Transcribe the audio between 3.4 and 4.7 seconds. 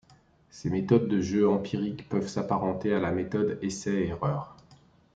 essai-erreur.